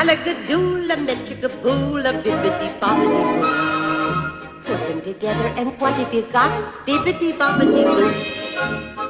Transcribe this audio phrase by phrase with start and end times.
[0.00, 0.56] Bibbidi
[2.16, 3.42] bobbidi boo.
[4.64, 6.50] Put them together and what have you got?
[6.86, 8.10] Bibbidi bobbidi boo.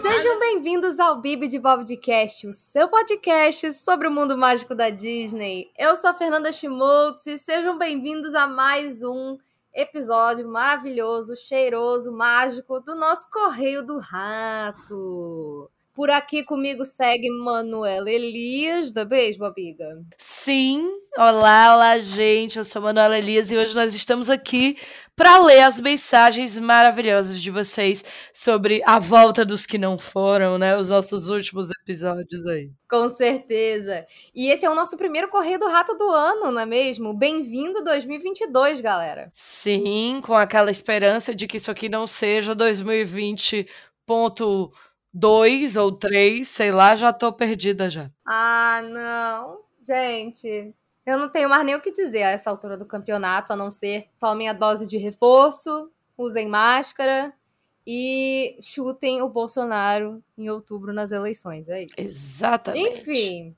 [0.02, 5.70] Sejam bem-vindos ao Bibi de Bobcast, o seu podcast sobre o mundo mágico da Disney.
[5.78, 9.38] Eu sou a Fernanda Schmoltz e sejam bem-vindos a mais um
[9.72, 15.70] episódio maravilhoso, cheiroso, mágico do nosso Correio do Rato.
[16.00, 20.02] Por aqui comigo segue Manuela Elias, da Beijo, Bobiga.
[20.16, 20.82] Sim,
[21.14, 22.56] olá, olá, gente.
[22.56, 24.78] Eu sou Manuela Elias e hoje nós estamos aqui
[25.14, 30.74] para ler as mensagens maravilhosas de vocês sobre a volta dos que não foram, né?
[30.74, 32.70] Os nossos últimos episódios aí.
[32.90, 34.06] Com certeza.
[34.34, 37.12] E esse é o nosso primeiro Correio do Rato do ano, não é mesmo?
[37.12, 39.30] Bem-vindo 2022, galera.
[39.34, 43.68] Sim, com aquela esperança de que isso aqui não seja 2020
[44.10, 44.72] ponto
[45.12, 48.10] dois ou três, sei lá, já tô perdida já.
[48.26, 49.60] Ah, não.
[49.86, 53.56] Gente, eu não tenho mais nem o que dizer a essa altura do campeonato, a
[53.56, 57.32] não ser tomem a dose de reforço, usem máscara
[57.86, 61.68] e chutem o Bolsonaro em outubro nas eleições.
[61.68, 61.94] É isso.
[61.96, 63.00] Exatamente.
[63.00, 63.56] Enfim,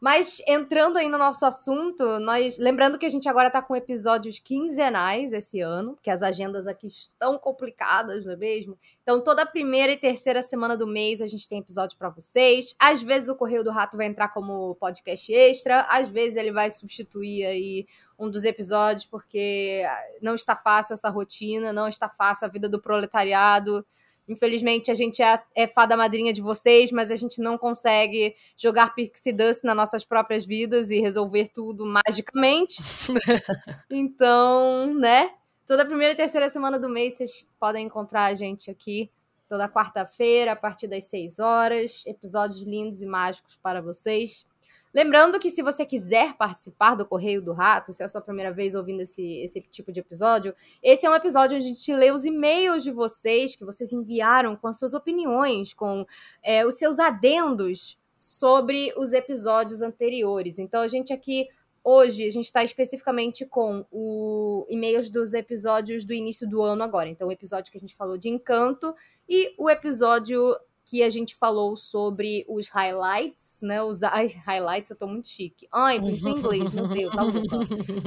[0.00, 4.38] mas entrando aí no nosso assunto, nós lembrando que a gente agora tá com episódios
[4.38, 8.78] quinzenais esse ano, porque as agendas aqui estão complicadas, não é mesmo?
[9.02, 12.74] Então toda primeira e terceira semana do mês a gente tem episódio para vocês.
[12.78, 16.70] Às vezes o Correio do Rato vai entrar como podcast extra, às vezes ele vai
[16.70, 17.86] substituir aí
[18.18, 19.82] um dos episódios porque
[20.22, 23.84] não está fácil essa rotina, não está fácil a vida do proletariado.
[24.28, 28.94] Infelizmente, a gente é, é fada madrinha de vocês, mas a gente não consegue jogar
[28.94, 32.76] Pixie Dust nas nossas próprias vidas e resolver tudo magicamente.
[33.90, 35.30] então, né?
[35.66, 39.10] Toda primeira e terceira semana do mês vocês podem encontrar a gente aqui
[39.48, 42.02] toda quarta-feira, a partir das 6 horas.
[42.06, 44.46] Episódios lindos e mágicos para vocês.
[44.94, 48.52] Lembrando que se você quiser participar do Correio do Rato, se é a sua primeira
[48.52, 52.10] vez ouvindo esse, esse tipo de episódio, esse é um episódio onde a gente lê
[52.10, 56.06] os e-mails de vocês, que vocês enviaram com as suas opiniões, com
[56.42, 60.58] é, os seus adendos sobre os episódios anteriores.
[60.58, 61.48] Então a gente aqui
[61.90, 67.08] Hoje a gente está especificamente com o e-mails dos episódios do início do ano agora.
[67.08, 68.94] Então, o episódio que a gente falou de Encanto
[69.26, 70.54] e o episódio
[70.88, 73.82] que a gente falou sobre os highlights, né?
[73.82, 75.68] Os ai, highlights, eu tô muito chique.
[75.70, 77.24] Ai, pensei em inglês, meu Deus, tá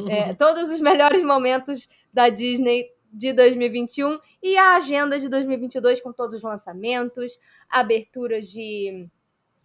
[0.09, 6.11] é, Todos os melhores momentos da Disney de 2021 e a agenda de 2022 com
[6.11, 9.07] todos os lançamentos, aberturas de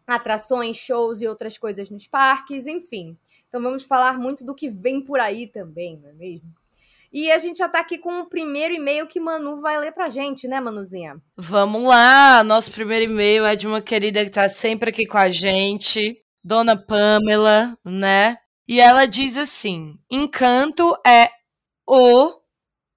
[0.06, 3.16] atrações, shows e outras coisas nos parques, enfim.
[3.48, 6.54] Então vamos falar muito do que vem por aí também, não é mesmo?
[7.18, 10.10] E a gente já tá aqui com o primeiro e-mail que Manu vai ler pra
[10.10, 11.16] gente, né, Manuzinha?
[11.34, 12.44] Vamos lá!
[12.44, 16.76] Nosso primeiro e-mail é de uma querida que tá sempre aqui com a gente, Dona
[16.76, 18.36] Pamela, né?
[18.68, 21.30] E ela diz assim: Encanto é
[21.88, 22.34] o.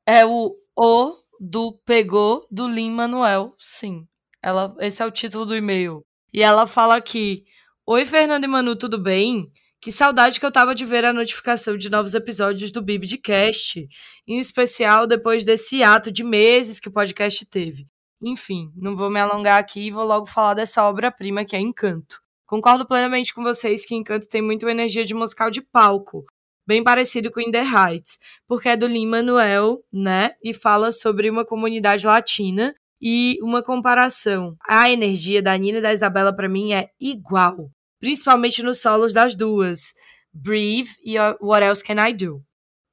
[0.05, 3.55] É o O do Pegou do Lin Manuel.
[3.57, 4.05] Sim.
[4.43, 6.05] Ela, esse é o título do e-mail.
[6.33, 7.45] E ela fala aqui:
[7.87, 9.49] Oi, Fernando e Manu, tudo bem?
[9.81, 13.87] Que saudade que eu tava de ver a notificação de novos episódios do Bibcast,
[14.27, 17.87] em especial depois desse ato de meses que o podcast teve.
[18.21, 22.19] Enfim, não vou me alongar aqui e vou logo falar dessa obra-prima que é Encanto.
[22.45, 26.25] Concordo plenamente com vocês que Encanto tem muita energia de musical de palco,
[26.67, 31.45] bem parecido com In The Heights, porque é do Lin-Manuel, né, e fala sobre uma
[31.45, 34.57] comunidade latina e uma comparação.
[34.67, 37.69] A energia da Nina e da Isabela para mim é igual
[37.99, 39.93] principalmente nos solos das duas,
[40.33, 42.43] Breathe e What Else Can I Do.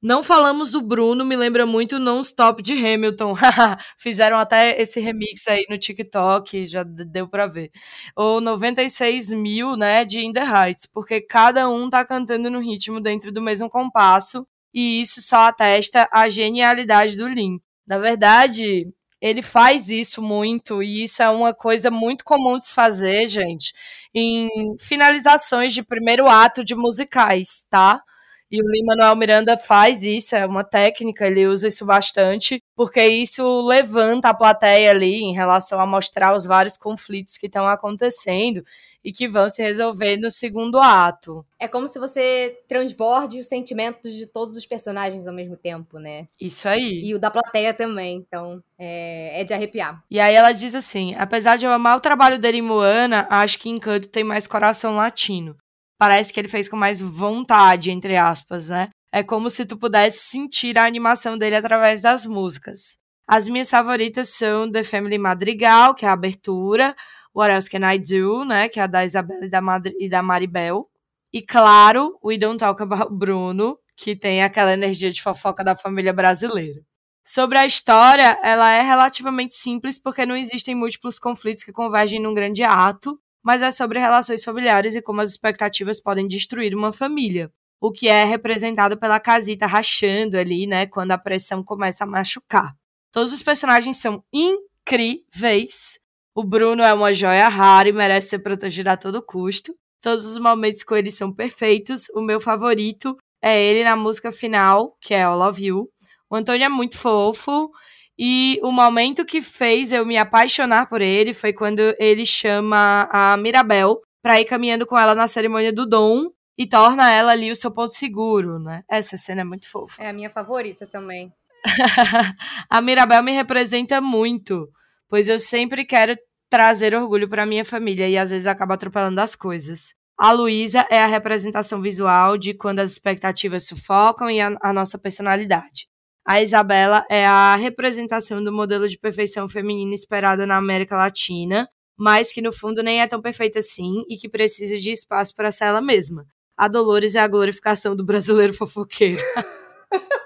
[0.03, 3.35] Não falamos do Bruno, me lembra muito Non-Stop de Hamilton.
[3.99, 7.71] Fizeram até esse remix aí no TikTok, já deu pra ver.
[8.15, 13.01] Ou 96 mil, né, de In The Heights, porque cada um tá cantando no ritmo
[13.01, 17.59] dentro do mesmo compasso, e isso só atesta a genialidade do Lin.
[17.87, 18.87] Na verdade,
[19.21, 23.73] ele faz isso muito, e isso é uma coisa muito comum de se fazer, gente
[24.19, 24.49] em
[24.81, 28.03] finalizações de primeiro ato de musicais, tá?
[28.51, 33.61] E o Lin-Manuel Miranda faz isso, é uma técnica, ele usa isso bastante, porque isso
[33.67, 38.65] levanta a plateia ali em relação a mostrar os vários conflitos que estão acontecendo
[39.07, 41.47] e que vão se resolver no segundo ato.
[41.61, 46.27] É como se você transborde os sentimentos de todos os personagens ao mesmo tempo, né?
[46.41, 47.03] Isso aí.
[47.05, 50.03] E o da plateia também, então é, é de arrepiar.
[50.11, 53.61] E aí ela diz assim: apesar de eu amar o trabalho dele em Moana, acho
[53.61, 55.57] que Encanto tem mais coração latino
[55.99, 58.91] parece que ele fez com mais vontade, entre aspas, né?
[59.11, 62.99] É como se tu pudesse sentir a animação dele através das músicas.
[63.27, 66.95] As minhas favoritas são The Family Madrigal, que é a abertura,
[67.37, 70.09] What Else Can I Do, né, que é a da Isabela e da, Madri e
[70.09, 70.89] da Maribel,
[71.31, 76.15] E claro, We Don't Talk About Bruno, que tem aquela energia de fofoca da família
[76.15, 76.81] brasileira.
[77.23, 82.33] Sobre a história, ela é relativamente simples porque não existem múltiplos conflitos que convergem num
[82.33, 87.53] grande ato, mas é sobre relações familiares e como as expectativas podem destruir uma família.
[87.79, 92.75] O que é representado pela casita rachando ali, né, quando a pressão começa a machucar.
[93.13, 96.01] Todos os personagens são incríveis.
[96.37, 99.75] O Bruno é uma joia rara e merece ser protegido a todo custo.
[100.03, 102.11] Todos os momentos com ele são perfeitos.
[102.15, 105.89] O meu favorito é ele na música final, que é All of You.
[106.29, 107.71] O Antônio é muito fofo.
[108.19, 113.35] E o momento que fez eu me apaixonar por ele foi quando ele chama a
[113.39, 116.27] Mirabel pra ir caminhando com ela na cerimônia do Dom
[116.59, 118.83] e torna ela ali o seu ponto seguro, né?
[118.91, 120.03] Essa cena é muito fofa.
[120.03, 121.33] É a minha favorita também.
[122.69, 124.69] a Mirabel me representa muito,
[125.09, 126.15] pois eu sempre quero
[126.51, 129.95] trazer orgulho para minha família e às vezes acaba atropelando as coisas.
[130.19, 134.99] A Luísa é a representação visual de quando as expectativas sufocam e a, a nossa
[134.99, 135.89] personalidade.
[136.27, 142.33] A Isabela é a representação do modelo de perfeição feminina esperada na América Latina, mas
[142.33, 145.65] que no fundo nem é tão perfeita assim e que precisa de espaço para ser
[145.67, 146.25] ela mesma.
[146.57, 149.23] A Dolores é a glorificação do brasileiro fofoqueiro.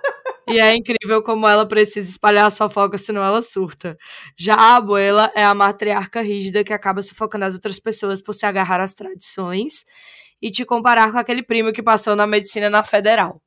[0.51, 3.97] E é incrível como ela precisa espalhar a fofoca, senão ela surta.
[4.37, 8.47] Já a abuela é a matriarca rígida que acaba sufocando as outras pessoas por se
[8.47, 9.85] agarrar às tradições
[10.43, 13.43] e te comparar com aquele primo que passou na medicina na federal.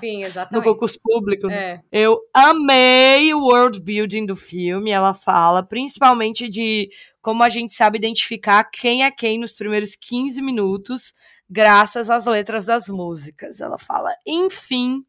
[0.00, 0.54] Sim, exatamente.
[0.54, 1.50] no concurso público.
[1.50, 1.80] É.
[1.92, 4.90] Eu amei o world building do filme.
[4.90, 6.88] Ela fala principalmente de
[7.20, 11.12] como a gente sabe identificar quem é quem nos primeiros 15 minutos,
[11.48, 13.60] graças às letras das músicas.
[13.60, 15.04] Ela fala, enfim,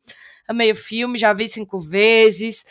[0.47, 2.63] amei o filme, já vi cinco vezes,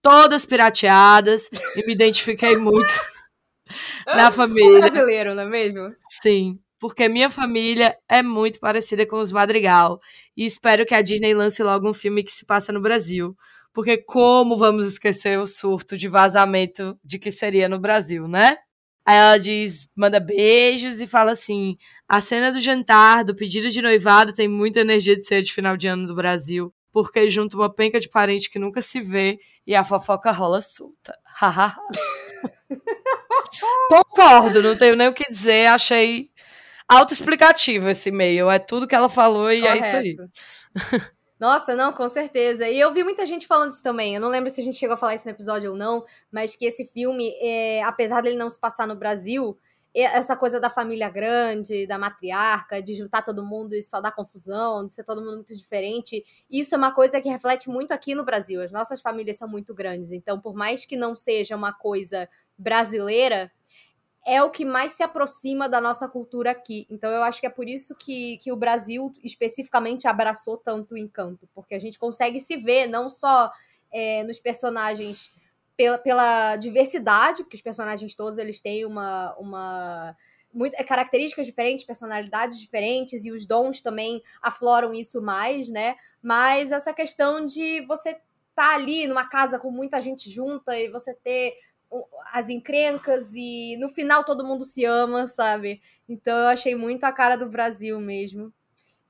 [0.00, 2.92] todas pirateadas, e me identifiquei muito
[4.06, 4.80] na família.
[4.80, 5.88] Brasileiro, não é mesmo?
[6.22, 10.00] Sim, porque minha família é muito parecida com os Madrigal,
[10.36, 13.36] e espero que a Disney lance logo um filme que se passa no Brasil.
[13.74, 18.58] Porque como vamos esquecer o surto de vazamento de que seria no Brasil, né?
[19.04, 23.80] Aí ela diz, manda beijos e fala assim: a cena do jantar, do pedido de
[23.80, 27.72] noivado, tem muita energia de ser de final de ano do Brasil porque junto uma
[27.72, 31.18] penca de parente que nunca se vê e a fofoca rola solta.
[33.88, 36.30] Concordo, não tenho nem o que dizer, achei
[36.88, 38.50] autoexplicativo esse e-mail.
[38.50, 39.84] É tudo que ela falou e Correto.
[39.84, 40.16] é isso aí.
[41.40, 42.68] Nossa, não, com certeza.
[42.68, 44.14] E eu vi muita gente falando isso também.
[44.14, 46.54] Eu não lembro se a gente chegou a falar isso no episódio ou não, mas
[46.54, 49.58] que esse filme, é, apesar dele não se passar no Brasil,
[49.94, 54.86] essa coisa da família grande, da matriarca, de juntar todo mundo e só dar confusão,
[54.86, 58.24] de ser todo mundo muito diferente, isso é uma coisa que reflete muito aqui no
[58.24, 58.62] Brasil.
[58.62, 63.52] As nossas famílias são muito grandes, então por mais que não seja uma coisa brasileira,
[64.24, 66.86] é o que mais se aproxima da nossa cultura aqui.
[66.88, 70.98] Então eu acho que é por isso que, que o Brasil especificamente abraçou tanto o
[70.98, 73.50] encanto, porque a gente consegue se ver não só
[73.92, 75.30] é, nos personagens
[75.76, 80.16] pela, pela diversidade, porque os personagens todos eles têm uma, uma
[80.52, 85.96] muito, é, características diferentes, personalidades diferentes, e os dons também afloram isso mais, né?
[86.22, 88.22] Mas essa questão de você estar
[88.54, 91.54] tá ali numa casa com muita gente junta e você ter
[92.32, 95.82] as encrencas e no final todo mundo se ama, sabe?
[96.08, 98.52] Então eu achei muito a cara do Brasil mesmo.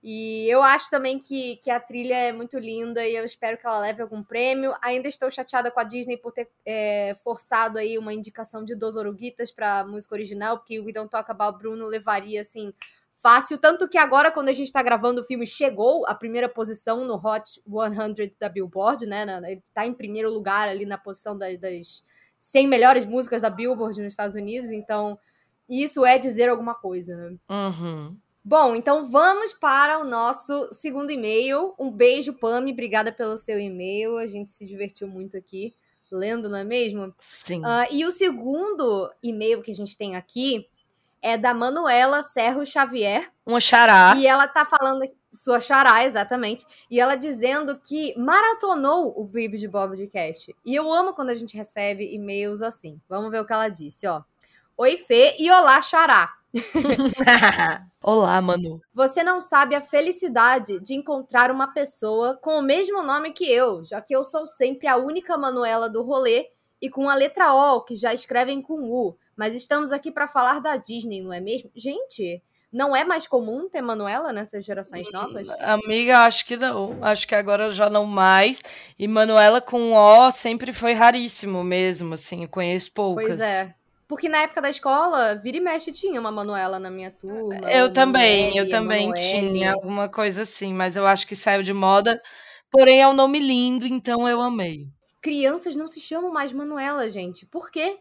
[0.02, 3.64] E eu acho também que, que a trilha é muito linda e eu espero que
[3.64, 4.74] ela leve algum prêmio.
[4.82, 8.96] Ainda estou chateada com a Disney por ter é, forçado aí uma indicação de Dos
[8.96, 12.74] Oruguitas para música original, porque o We Don't Talk About Bruno levaria, assim,
[13.22, 13.56] fácil.
[13.58, 17.14] Tanto que agora, quando a gente está gravando o filme, chegou a primeira posição no
[17.14, 19.22] Hot 100 da Billboard, né?
[19.44, 22.04] Ele está em primeiro lugar ali na posição das, das
[22.40, 24.72] 100 melhores músicas da Billboard nos Estados Unidos.
[24.72, 25.16] Então,
[25.68, 27.36] isso é dizer alguma coisa, né?
[27.48, 28.16] Uhum.
[28.44, 31.74] Bom, então vamos para o nosso segundo e-mail.
[31.78, 32.72] Um beijo, Pami.
[32.72, 34.18] Obrigada pelo seu e-mail.
[34.18, 35.72] A gente se divertiu muito aqui
[36.12, 37.14] lendo, não é mesmo?
[37.18, 37.60] Sim.
[37.60, 40.68] Uh, e o segundo e-mail que a gente tem aqui
[41.20, 43.30] é da Manuela Serro Xavier.
[43.46, 44.14] Uma xará.
[44.16, 46.66] E ela tá falando, sua xará, exatamente.
[46.90, 50.54] E ela dizendo que maratonou o Bibi de Bob de Cast.
[50.66, 53.00] E eu amo quando a gente recebe e-mails assim.
[53.08, 54.22] Vamos ver o que ela disse, ó.
[54.76, 56.34] Oi, Fê, e olá, xará.
[58.02, 58.80] Olá, Manu.
[58.92, 63.84] Você não sabe a felicidade de encontrar uma pessoa com o mesmo nome que eu,
[63.84, 66.48] já que eu sou sempre a única Manuela do rolê
[66.80, 69.16] e com a letra O, que já escrevem com U.
[69.36, 71.70] Mas estamos aqui para falar da Disney, não é mesmo?
[71.74, 75.48] Gente, não é mais comum ter Manuela nessas gerações hum, novas?
[75.60, 76.98] Amiga, acho que não.
[77.02, 78.62] Acho que agora já não mais.
[78.98, 82.46] E Manuela com O sempre foi raríssimo mesmo, assim.
[82.46, 83.26] Conheço poucas.
[83.26, 83.74] Pois é.
[84.12, 87.72] Porque na época da escola, vira e mexe tinha uma Manuela na minha turma.
[87.72, 92.22] Eu também, eu também tinha alguma coisa assim, mas eu acho que saiu de moda.
[92.70, 94.86] Porém, é um nome lindo, então eu amei.
[95.22, 97.46] Crianças não se chamam mais Manuela, gente.
[97.46, 98.00] Por quê?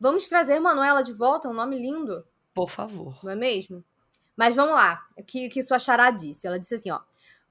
[0.00, 3.20] Vamos trazer Manuela de volta, um nome lindo, Por favor.
[3.22, 3.84] não é mesmo?
[4.36, 6.44] Mas vamos lá, o que, que sua Xará disse?
[6.44, 6.98] Ela disse assim, ó.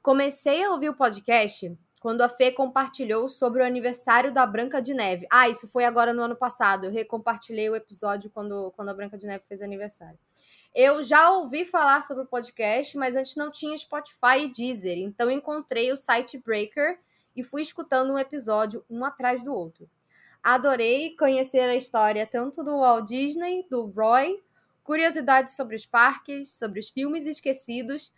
[0.01, 4.91] Comecei a ouvir o podcast quando a Fê compartilhou sobre o aniversário da Branca de
[4.91, 5.27] Neve.
[5.31, 6.85] Ah, isso foi agora no ano passado.
[6.85, 10.17] Eu recompartilhei o episódio quando, quando a Branca de Neve fez aniversário.
[10.73, 14.97] Eu já ouvi falar sobre o podcast, mas antes não tinha Spotify e Deezer.
[14.97, 16.97] Então encontrei o site Breaker
[17.35, 19.87] e fui escutando um episódio um atrás do outro.
[20.41, 24.41] Adorei conhecer a história tanto do Walt Disney, do Roy,
[24.83, 28.11] curiosidades sobre os parques, sobre os filmes esquecidos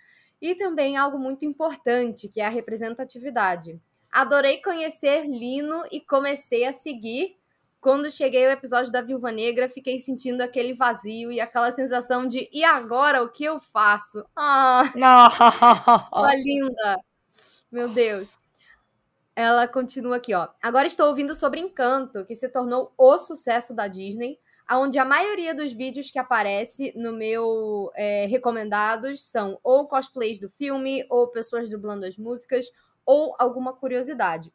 [0.43, 3.79] e também algo muito importante, que é a representatividade.
[4.11, 7.37] Adorei conhecer Lino e comecei a seguir.
[7.79, 12.49] Quando cheguei ao episódio da Viúva Negra, fiquei sentindo aquele vazio e aquela sensação de
[12.51, 14.25] e agora o que eu faço?
[14.35, 14.91] Ah,
[16.13, 16.99] Sua linda.
[17.71, 18.37] Meu Deus.
[19.33, 20.49] Ela continua aqui, ó.
[20.61, 24.37] Agora estou ouvindo sobre Encanto, que se tornou o sucesso da Disney,
[24.77, 30.49] onde a maioria dos vídeos que aparece no meu é, recomendados são ou cosplays do
[30.49, 32.67] filme, ou pessoas dublando as músicas,
[33.05, 34.53] ou alguma curiosidade.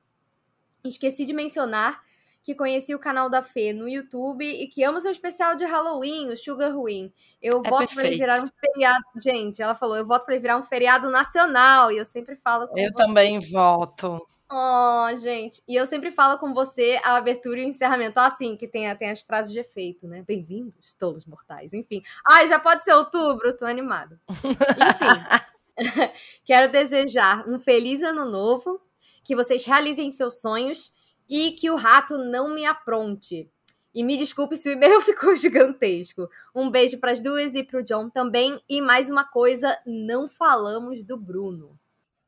[0.84, 2.02] Esqueci de mencionar
[2.42, 6.30] que conheci o canal da Fê no YouTube e que amo seu especial de Halloween,
[6.30, 7.12] o Sugar Ruin.
[7.42, 9.04] Eu É voto para ele virar um feriado.
[9.16, 11.92] Gente, ela falou, eu voto para ele virar um feriado nacional.
[11.92, 12.94] E eu sempre falo com Eu você.
[12.94, 14.24] também voto.
[14.50, 15.62] Oh, gente.
[15.68, 18.18] E eu sempre falo com você a abertura e o encerramento.
[18.18, 20.24] Assim, que tem, tem as frases de efeito, né?
[20.26, 21.74] Bem-vindos, tolos mortais.
[21.74, 22.02] Enfim.
[22.26, 24.18] Ai, já pode ser outubro, tô animada.
[24.30, 25.42] Enfim.
[26.44, 28.80] Quero desejar um feliz ano novo,
[29.22, 30.92] que vocês realizem seus sonhos
[31.28, 33.50] e que o rato não me apronte.
[33.94, 36.26] E me desculpe se o e-mail ficou gigantesco.
[36.54, 38.58] Um beijo para as duas e pro John também.
[38.66, 41.78] E mais uma coisa, não falamos do Bruno.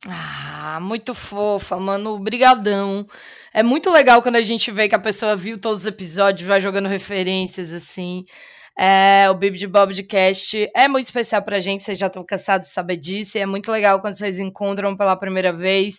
[0.09, 2.19] Ah, muito fofa, mano.
[2.19, 3.07] Brigadão.
[3.53, 6.61] É muito legal quando a gente vê que a pessoa viu todos os episódios, vai
[6.61, 8.25] jogando referências assim.
[8.79, 12.25] É, o Bibi de Bob de Cast é muito especial pra gente, vocês já estão
[12.25, 13.37] cansados de saber disso.
[13.37, 15.99] E é muito legal quando vocês encontram pela primeira vez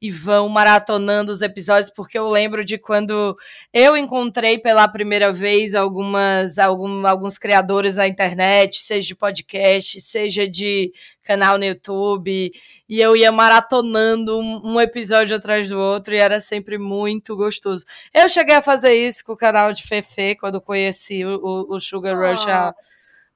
[0.00, 3.36] e vão maratonando os episódios, porque eu lembro de quando
[3.72, 10.46] eu encontrei pela primeira vez algumas algum, alguns criadores na internet, seja de podcast, seja
[10.48, 10.92] de
[11.24, 12.52] canal no YouTube,
[12.88, 17.84] e eu ia maratonando um, um episódio atrás do outro e era sempre muito gostoso.
[18.14, 22.16] Eu cheguei a fazer isso com o canal de Fefe quando conheci o, o- Sugar
[22.16, 22.72] Rush há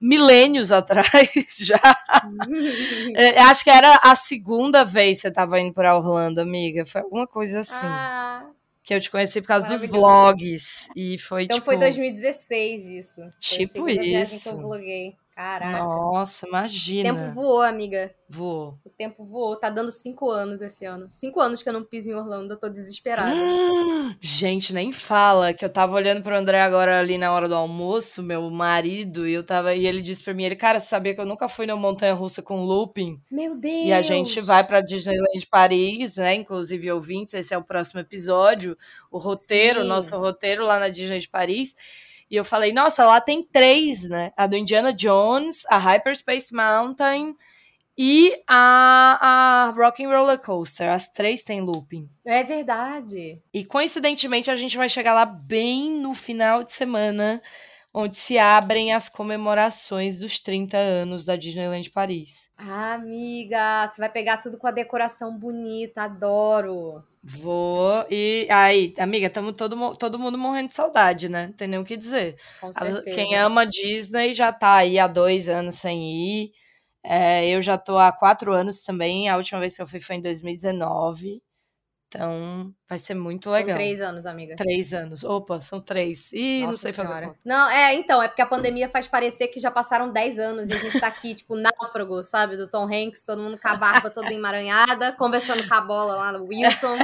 [0.01, 1.31] milênios atrás
[1.61, 1.81] já.
[3.15, 6.85] É, acho que era a segunda vez que você tava indo pra Orlando, amiga.
[6.87, 7.87] Foi alguma coisa assim.
[7.87, 8.47] Ah,
[8.83, 10.89] Que eu te conheci por causa dos vlogs.
[10.97, 11.65] E foi então tipo.
[11.67, 13.21] foi 2016 isso.
[13.21, 14.49] Foi Tipo segunda viagem que isso.
[14.49, 15.17] eu vloguei.
[15.41, 15.79] Caraca.
[15.79, 17.15] Nossa, O imagina.
[17.15, 18.15] tempo voou, amiga.
[18.29, 18.79] Voou.
[18.85, 19.57] O tempo voou.
[19.57, 21.07] Tá dando cinco anos esse ano.
[21.09, 22.53] Cinco anos que eu não piso em Orlando.
[22.53, 23.33] Eu tô desesperada.
[24.21, 28.23] Gente, nem fala que eu tava olhando pro André agora ali na hora do almoço,
[28.23, 31.21] meu marido, e eu tava e ele disse pra mim, ele, cara, você sabia que
[31.23, 33.19] eu nunca fui na montanha russa com looping?
[33.31, 33.87] Meu Deus!
[33.87, 36.35] E a gente vai pra Disneyland Paris, né?
[36.35, 38.77] Inclusive ouvintes, esse é o próximo episódio,
[39.11, 39.89] o roteiro, o Sim.
[39.89, 41.75] nosso roteiro lá na Disney de Paris.
[42.31, 44.33] E eu falei, nossa, lá tem três, né?
[44.37, 47.35] A do Indiana Jones, a Hyperspace Mountain
[47.99, 50.89] e a, a Rock and Roller Coaster.
[50.89, 52.09] As três têm looping.
[52.25, 53.39] É verdade.
[53.53, 57.43] E coincidentemente a gente vai chegar lá bem no final de semana,
[57.93, 62.51] onde se abrem as comemorações dos 30 anos da Disneyland Paris.
[62.57, 66.03] Ah, amiga, você vai pegar tudo com a decoração bonita.
[66.03, 67.03] Adoro.
[67.23, 68.07] Vou.
[68.11, 71.49] E aí, amiga, estamos todo, todo mundo morrendo de saudade, né?
[71.49, 72.37] Não tem nem o que dizer.
[72.61, 73.03] Com certeza.
[73.03, 76.53] Quem ama Disney já tá aí há dois anos sem ir.
[77.03, 79.29] É, eu já tô há quatro anos também.
[79.29, 81.43] A última vez que eu fui foi em 2019.
[82.13, 83.77] Então, vai ser muito São legal.
[83.77, 84.57] três anos, amiga.
[84.57, 85.23] Três anos.
[85.23, 86.33] Opa, são três.
[86.33, 87.27] Ih, não sei fazer Senhora.
[87.29, 87.39] conta.
[87.45, 90.73] Não, é, então, é porque a pandemia faz parecer que já passaram 10 anos e
[90.75, 92.57] a gente tá aqui, tipo, náufrago, sabe?
[92.57, 96.33] Do Tom Hanks, todo mundo com a barba toda emaranhada, conversando com a bola lá
[96.33, 96.97] no Wilson.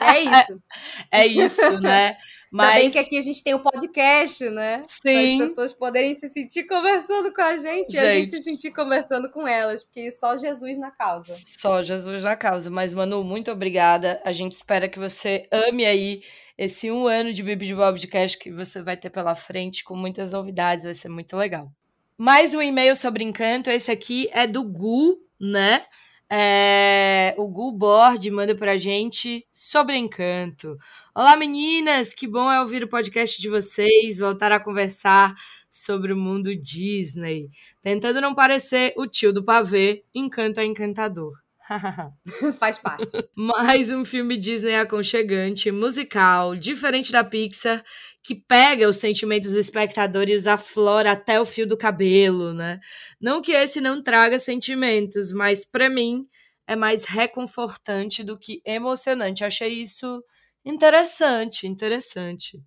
[0.00, 0.60] É isso.
[1.12, 2.16] É isso, né?
[2.50, 4.78] Mas que aqui a gente tem o podcast, né?
[4.78, 8.36] Para sim, as pessoas poderem se sentir conversando com a gente e a gente Gente.
[8.36, 11.32] se sentir conversando com elas, porque só Jesus na causa.
[11.36, 12.68] só Jesus na causa.
[12.68, 14.20] Mas, Manu, muito obrigada.
[14.24, 16.22] A gente espera que você ame aí
[16.58, 19.84] esse um ano de Bibi de Bob de Cash que você vai ter pela frente
[19.84, 20.84] com muitas novidades.
[20.84, 21.70] Vai ser muito legal.
[22.18, 23.70] Mais um e-mail sobre Encanto.
[23.70, 25.84] Esse aqui é do Gu, né?
[26.32, 30.78] É, o Gu Bord manda pra gente sobre Encanto.
[31.12, 32.14] Olá, meninas!
[32.14, 35.34] Que bom é ouvir o podcast de vocês, voltar a conversar
[35.68, 37.50] sobre o mundo Disney.
[37.82, 41.32] Tentando não parecer o tio do pavê, Encanto é encantador.
[42.60, 43.10] Faz parte.
[43.34, 47.84] Mais um filme Disney aconchegante, musical, diferente da Pixar,
[48.22, 52.78] que pega os sentimentos do espectador e os aflora até o fio do cabelo, né?
[53.20, 56.26] Não que esse não traga sentimentos, mas para mim
[56.66, 59.44] é mais reconfortante do que emocionante.
[59.44, 60.22] Achei isso
[60.64, 62.62] interessante, interessante.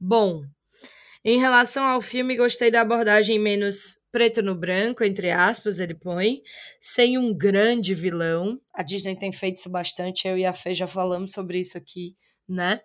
[0.00, 0.42] Bom,
[1.24, 6.42] em relação ao filme, gostei da abordagem menos preto no branco, entre aspas, ele põe,
[6.80, 8.60] sem um grande vilão.
[8.74, 12.16] A Disney tem feito isso bastante, eu e a Fê já falamos sobre isso aqui,
[12.48, 12.80] né?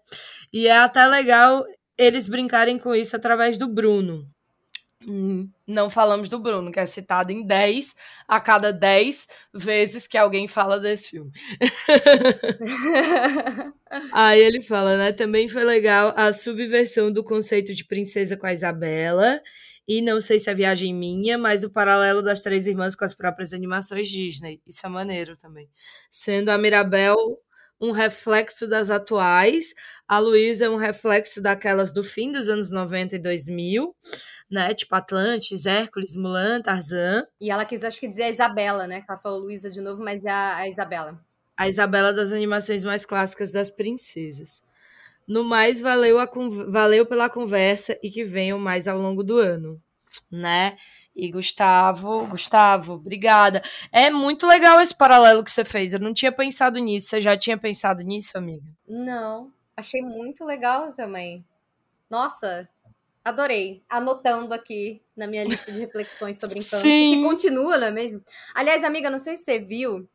[0.53, 1.65] E é até legal
[1.97, 4.27] eles brincarem com isso através do Bruno.
[5.07, 7.95] Hum, não falamos do Bruno, que é citado em 10
[8.27, 11.31] a cada 10 vezes que alguém fala desse filme.
[14.11, 15.11] Aí ele fala, né?
[15.13, 19.41] Também foi legal a subversão do conceito de princesa com a Isabela
[19.87, 23.15] e não sei se é viagem minha, mas o paralelo das três irmãs com as
[23.15, 24.61] próprias animações Disney.
[24.67, 25.69] Isso é maneiro também.
[26.11, 27.15] Sendo a Mirabel
[27.79, 29.73] um reflexo das atuais,
[30.07, 33.95] a Luísa é um reflexo daquelas do fim dos anos 90 e 2000,
[34.49, 34.73] né?
[34.73, 37.25] Tipo Atlantis, Hércules, Mulan, Tarzan.
[37.39, 39.03] E ela quis, acho que dizer a Isabela, né?
[39.07, 41.19] Ela falou Luísa de novo, mas é a, a Isabela.
[41.55, 44.63] A Isabela das animações mais clássicas das princesas.
[45.27, 46.29] No mais, valeu, a,
[46.69, 49.81] valeu pela conversa e que venham mais ao longo do ano,
[50.31, 50.77] né?
[51.17, 53.63] E Gustavo, Gustavo, obrigada.
[53.91, 55.91] É muito legal esse paralelo que você fez.
[55.91, 57.07] Eu não tinha pensado nisso.
[57.09, 58.67] Você já tinha pensado nisso, amiga?
[58.87, 59.51] Não.
[59.75, 61.43] Achei muito legal também.
[62.07, 62.69] Nossa,
[63.25, 63.81] adorei.
[63.89, 66.83] Anotando aqui na minha lista de reflexões sobre Encanto.
[66.83, 67.15] Sim.
[67.15, 68.21] Que continua, não é mesmo?
[68.53, 70.07] Aliás, amiga, não sei se você viu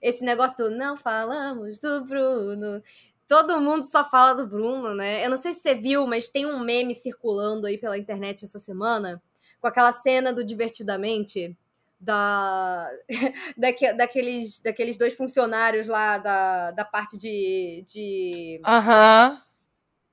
[0.00, 2.80] esse negócio do não falamos do Bruno.
[3.26, 5.26] Todo mundo só fala do Bruno, né?
[5.26, 8.60] Eu não sei se você viu, mas tem um meme circulando aí pela internet essa
[8.60, 9.20] semana
[9.64, 11.56] com aquela cena do Divertidamente
[11.98, 12.86] da,
[13.56, 19.38] daque, daqueles, daqueles dois funcionários lá da, da parte de, de uhum.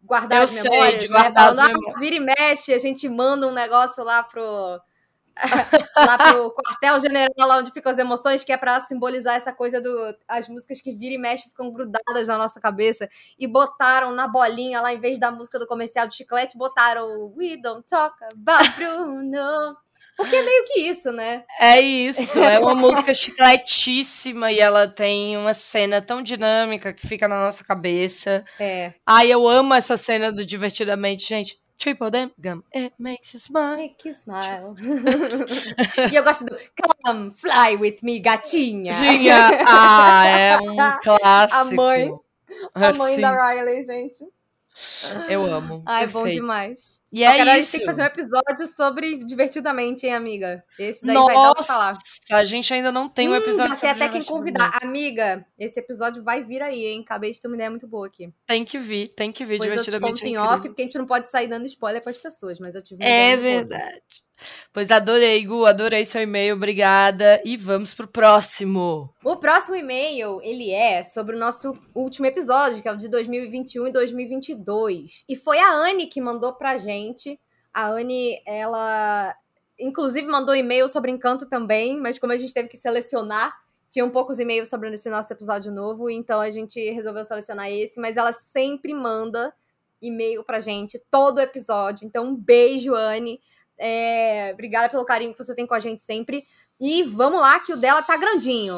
[0.03, 1.19] guardar Eu as sei, memórias, de né?
[1.19, 4.79] guardar as Falando, "Ah, memórias." vira e mexe, a gente manda um negócio lá pro
[5.95, 10.15] lá pro quartel-general, lá onde ficam as emoções, que é pra simbolizar essa coisa do.
[10.27, 13.09] As músicas que vira e mexe ficam grudadas na nossa cabeça.
[13.39, 17.57] E botaram na bolinha, lá em vez da música do comercial de chiclete, botaram We
[17.57, 19.77] Don't Talk About Bruno.
[20.15, 21.43] Porque é meio que isso, né?
[21.59, 27.27] É isso, é uma música chicletíssima e ela tem uma cena tão dinâmica que fica
[27.27, 28.43] na nossa cabeça.
[28.59, 28.93] É.
[29.05, 31.61] Ai, eu amo essa cena do Divertidamente, gente.
[31.81, 33.75] Triple Damn Gum, it makes you smile.
[33.75, 34.75] Make you smile.
[36.11, 36.55] e eu gosto do
[37.03, 38.93] Come Fly With Me, gatinha.
[38.93, 39.49] Tinha.
[39.65, 41.59] Ah, é um clássico.
[41.59, 42.13] A mãe.
[42.75, 44.23] A mãe Assim, da Riley, gente.
[45.27, 45.81] Eu amo.
[45.87, 46.35] Ai, bom Perfeito.
[46.35, 47.00] demais.
[47.12, 47.71] E é a gente isso.
[47.74, 50.63] tem que fazer um episódio sobre divertidamente, hein, amiga?
[50.80, 51.88] Esse daí vai dar que falar.
[51.93, 54.28] Nossa, a gente ainda não tem um Hum, episódio já sei até quem Divertidamente.
[54.32, 54.80] convidar.
[54.82, 57.02] Amiga, esse episódio vai vir aí, hein?
[57.06, 58.32] Acabei de ter uma ideia muito boa aqui.
[58.45, 60.21] Tem que vir, tem que vir Depois eu te divertidamente.
[60.21, 62.76] conto em é off, porque a gente não pode sair dando spoiler pras pessoas, mas
[62.76, 64.02] eu tive É verdade.
[64.74, 67.39] Pois adorei, Gu, adorei seu e-mail, obrigada.
[67.45, 69.13] E vamos pro próximo.
[69.24, 73.86] O próximo e-mail, ele é sobre o nosso último episódio, que é o de 2021
[73.88, 75.24] e 2022.
[75.30, 77.39] E foi a Anne que mandou pra gente.
[77.73, 79.35] A Anne, ela
[79.79, 83.59] inclusive mandou e-mail sobre Encanto também, mas como a gente teve que selecionar,
[83.89, 88.15] tinham poucos e-mails sobre esse nosso episódio novo, então a gente resolveu selecionar esse, mas
[88.15, 89.53] ela sempre manda
[90.01, 92.05] e-mail pra gente, todo episódio.
[92.05, 93.41] Então, um beijo, Anne.
[93.77, 96.45] É, obrigada pelo carinho que você tem com a gente sempre.
[96.79, 98.75] E vamos lá, que o dela tá grandinho.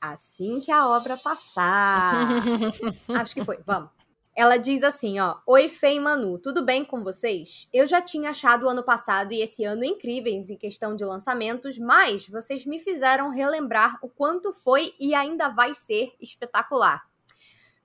[0.00, 2.26] Assim que a obra passar.
[3.14, 3.95] Acho que foi, vamos.
[4.36, 5.36] Ela diz assim, ó.
[5.46, 7.66] Oi, Fê e Manu, tudo bem com vocês?
[7.72, 11.78] Eu já tinha achado o ano passado e esse ano incríveis em questão de lançamentos,
[11.78, 17.08] mas vocês me fizeram relembrar o quanto foi e ainda vai ser espetacular.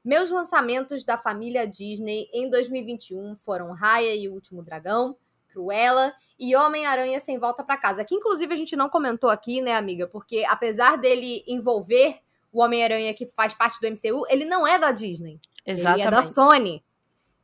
[0.03, 5.15] Meus lançamentos da família Disney em 2021 foram Raya e o Último Dragão,
[5.53, 8.03] Cruella e Homem-Aranha Sem Volta pra Casa.
[8.03, 10.05] Que inclusive a gente não comentou aqui, né, amiga?
[10.05, 12.19] Porque apesar dele envolver
[12.51, 15.39] o Homem-Aranha que faz parte do MCU, ele não é da Disney.
[15.65, 16.27] Ele é da Exatamente.
[16.27, 16.83] Sony.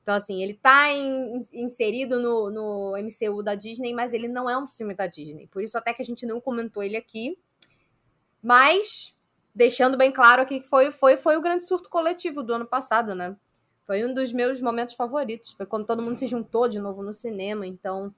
[0.02, 4.58] Então, assim, ele tá em- inserido no, no MCU da Disney, mas ele não é
[4.58, 5.48] um filme da Disney.
[5.48, 7.38] Por isso até que a gente não comentou ele aqui.
[8.42, 9.14] Mas,
[9.54, 13.14] deixando bem claro aqui que foi, foi, foi o grande surto coletivo do ano passado,
[13.14, 13.36] né?
[13.86, 15.52] Foi um dos meus momentos favoritos.
[15.54, 17.68] Foi quando todo mundo se juntou de novo no cinema.
[17.68, 18.14] Então,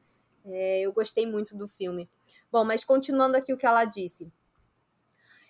[0.46, 2.08] é, eu gostei muito do filme.
[2.52, 4.32] Bom, mas continuando aqui o que ela disse.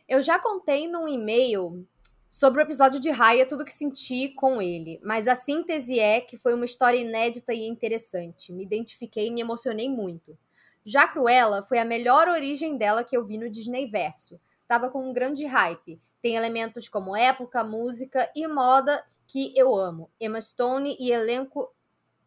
[0.07, 1.85] Eu já contei num e-mail
[2.29, 6.37] sobre o episódio de Raya, tudo que senti com ele, mas a síntese é que
[6.37, 8.53] foi uma história inédita e interessante.
[8.53, 10.37] Me identifiquei e me emocionei muito.
[10.85, 14.39] Já Cruella foi a melhor origem dela que eu vi no Disney Verso.
[14.67, 15.99] Tava com um grande hype.
[16.21, 20.09] Tem elementos como época, música e moda que eu amo.
[20.19, 21.73] Emma Stone e elenco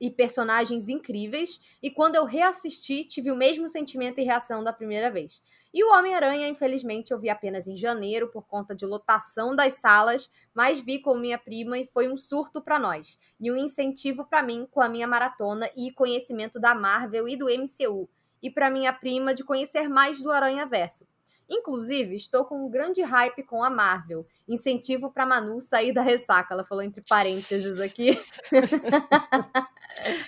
[0.03, 5.09] e personagens incríveis, e quando eu reassisti, tive o mesmo sentimento e reação da primeira
[5.12, 5.41] vez.
[5.73, 10.29] E o Homem-Aranha, infelizmente, eu vi apenas em janeiro por conta de lotação das salas,
[10.53, 14.43] mas vi com minha prima e foi um surto para nós e um incentivo para
[14.43, 18.11] mim com a minha maratona e conhecimento da Marvel e do MCU,
[18.43, 21.07] e para minha prima de conhecer mais do Aranha Verso.
[21.49, 24.27] Inclusive, estou com um grande hype com a Marvel.
[24.49, 26.55] Incentivo para Manu sair da ressaca.
[26.55, 28.19] Ela falou entre parênteses aqui.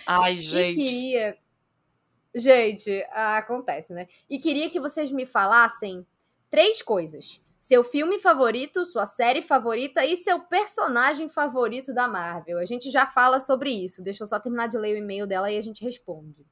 [0.07, 0.81] Ai, gente.
[0.81, 1.39] E queria
[2.35, 4.09] Gente, acontece, né?
[4.29, 6.05] E queria que vocês me falassem
[6.51, 12.59] três coisas: seu filme favorito, sua série favorita e seu personagem favorito da Marvel.
[12.59, 14.03] A gente já fala sobre isso.
[14.03, 16.45] Deixa eu só terminar de ler o e-mail dela e a gente responde.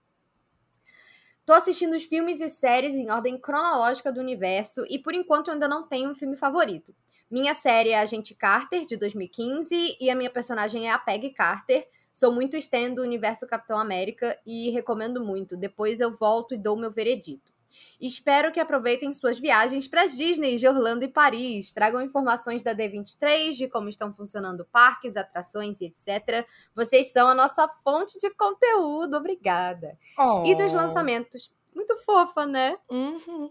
[1.44, 5.66] Tô assistindo os filmes e séries em ordem cronológica do universo e por enquanto ainda
[5.66, 6.94] não tenho um filme favorito.
[7.28, 11.88] Minha série é Agente Carter, de 2015, e a minha personagem é a Peggy Carter,
[12.12, 15.56] Sou muito stan do universo Capitão América e recomendo muito.
[15.56, 17.52] Depois eu volto e dou meu veredito.
[18.00, 21.72] Espero que aproveitem suas viagens para as Disney de Orlando e Paris.
[21.72, 26.46] Tragam informações da D23, de como estão funcionando parques, atrações e etc.
[26.74, 29.16] Vocês são a nossa fonte de conteúdo.
[29.16, 29.96] Obrigada.
[30.18, 30.42] Oh.
[30.44, 31.52] E dos lançamentos.
[31.74, 32.76] Muito fofa, né?
[32.90, 33.50] Uhum.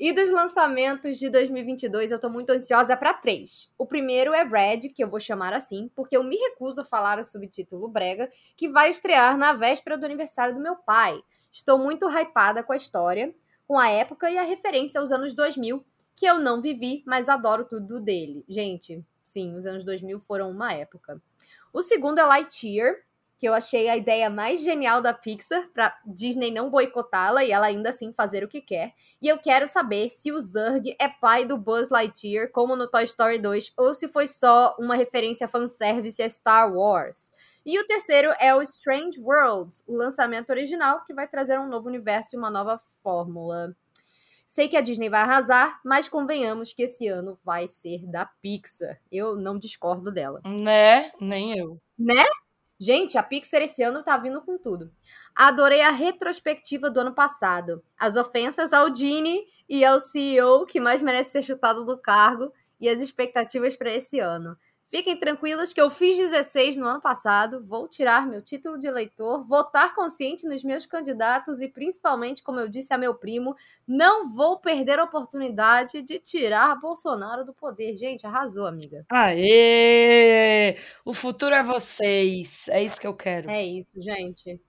[0.00, 3.70] E dos lançamentos de 2022, eu tô muito ansiosa para três.
[3.76, 7.18] O primeiro é Red, que eu vou chamar assim, porque eu me recuso a falar
[7.18, 11.20] o subtítulo brega, que vai estrear na véspera do aniversário do meu pai.
[11.52, 13.34] Estou muito hypada com a história,
[13.68, 15.84] com a época e a referência aos anos 2000,
[16.16, 18.42] que eu não vivi, mas adoro tudo dele.
[18.48, 21.20] Gente, sim, os anos 2000 foram uma época.
[21.74, 22.94] O segundo é Lightyear,
[23.40, 27.66] que eu achei a ideia mais genial da Pixar para Disney não boicotá-la e ela
[27.66, 28.92] ainda assim fazer o que quer.
[29.20, 33.04] E eu quero saber se o Zurg é pai do Buzz Lightyear, como no Toy
[33.04, 37.32] Story 2, ou se foi só uma referência fanservice a Star Wars.
[37.64, 41.88] E o terceiro é o Strange Worlds, o lançamento original que vai trazer um novo
[41.88, 43.74] universo e uma nova fórmula.
[44.46, 49.00] Sei que a Disney vai arrasar, mas convenhamos que esse ano vai ser da Pixar.
[49.10, 50.42] Eu não discordo dela.
[50.44, 51.10] Né?
[51.18, 51.80] Nem eu.
[51.98, 52.24] Né?
[52.82, 54.90] Gente, a Pixar esse ano tá vindo com tudo.
[55.36, 57.84] Adorei a retrospectiva do ano passado.
[57.98, 62.88] As ofensas ao Dini e ao CEO, que mais merece ser chutado do cargo, e
[62.88, 64.56] as expectativas para esse ano.
[64.90, 69.46] Fiquem tranquilos que eu fiz 16 no ano passado, vou tirar meu título de eleitor,
[69.46, 73.54] votar consciente nos meus candidatos e, principalmente, como eu disse a meu primo,
[73.86, 77.96] não vou perder a oportunidade de tirar Bolsonaro do poder.
[77.96, 79.06] Gente, arrasou, amiga.
[79.08, 80.76] Aê!
[81.04, 82.66] O futuro é vocês.
[82.66, 83.48] É isso que eu quero.
[83.48, 84.60] É isso, gente.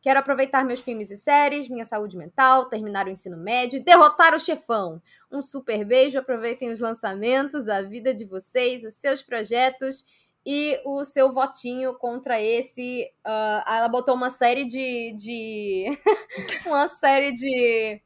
[0.00, 4.34] Quero aproveitar meus filmes e séries, minha saúde mental, terminar o ensino médio e derrotar
[4.34, 5.02] o chefão.
[5.30, 10.04] Um super beijo, aproveitem os lançamentos, a vida de vocês, os seus projetos
[10.46, 13.10] e o seu votinho contra esse.
[13.26, 15.12] Uh, ela botou uma série de.
[15.16, 15.86] de
[16.64, 18.00] uma série de,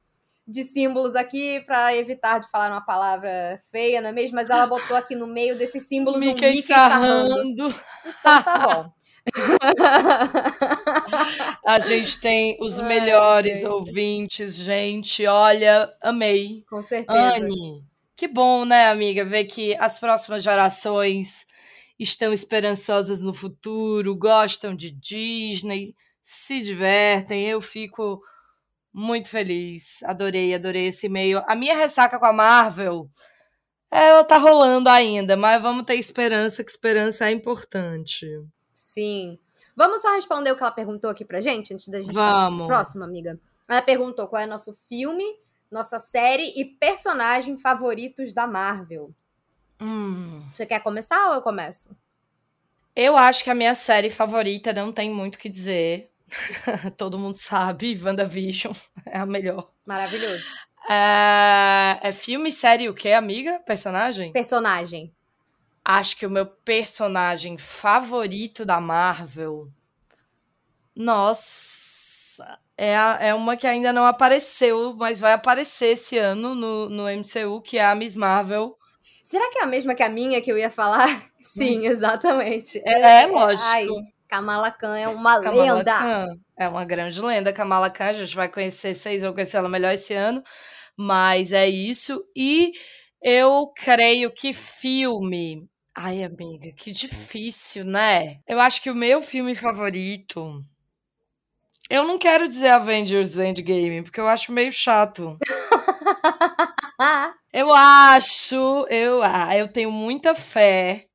[0.48, 4.35] de símbolos aqui para evitar de falar uma palavra feia, não é mesmo?
[4.35, 7.31] Mas ela botou aqui no meio desses símbolos Mickey um Mickey sarrando.
[7.31, 7.52] sarrando.
[7.52, 9.02] Então tá bom.
[11.64, 13.66] A gente tem os Ai, melhores gente.
[13.66, 15.26] ouvintes, gente.
[15.26, 16.64] Olha, amei.
[16.68, 17.18] Com certeza.
[17.18, 17.85] Anne,
[18.16, 21.46] que bom, né, amiga, ver que as próximas gerações
[21.98, 27.46] estão esperançosas no futuro, gostam de Disney, se divertem.
[27.46, 28.20] Eu fico
[28.92, 30.02] muito feliz.
[30.04, 31.42] Adorei, adorei esse e-mail.
[31.46, 33.08] A minha ressaca com a Marvel,
[33.90, 38.26] ela tá rolando ainda, mas vamos ter esperança, que esperança é importante.
[38.92, 39.38] Sim.
[39.74, 42.66] Vamos só responder o que ela perguntou aqui pra gente, antes da gente Vamos.
[42.66, 43.40] próxima, amiga.
[43.66, 45.24] Ela perguntou qual é nosso filme,
[45.70, 49.11] nossa série e personagem favoritos da Marvel.
[49.81, 50.42] Hum.
[50.52, 51.96] Você quer começar ou eu começo?
[52.94, 56.11] Eu acho que a minha série favorita não tem muito o que dizer.
[56.98, 58.74] Todo mundo sabe, WandaVision
[59.07, 59.70] é a melhor.
[59.87, 60.44] Maravilhoso.
[60.87, 63.59] É, é filme, série, o que, amiga?
[63.61, 64.33] Personagem?
[64.33, 65.14] Personagem.
[65.85, 69.68] Acho que o meu personagem favorito da Marvel.
[70.95, 72.59] Nossa.
[72.77, 77.09] É, a- é uma que ainda não apareceu, mas vai aparecer esse ano no, no
[77.09, 78.77] MCU, que é a Miss Marvel.
[79.23, 81.07] Será que é a mesma que a minha que eu ia falar?
[81.40, 82.81] Sim, exatamente.
[82.87, 83.66] É, lógico.
[83.68, 83.87] Ai,
[84.29, 85.99] Kamala Khan é uma Kamala lenda.
[85.99, 86.27] Khan.
[86.59, 87.53] É uma grande lenda.
[87.53, 90.42] Kamala Khan, a gente vai conhecer, vocês vão conhecer ela melhor esse ano.
[90.97, 92.25] Mas é isso.
[92.37, 92.73] E
[93.25, 95.68] Eu creio que filme.
[95.94, 98.40] Ai, amiga, que difícil, né?
[98.46, 100.64] Eu acho que o meu filme favorito.
[101.90, 105.37] Eu não quero dizer Avengers Endgame, porque eu acho meio chato.
[107.52, 111.07] eu acho, eu, ah, eu tenho muita fé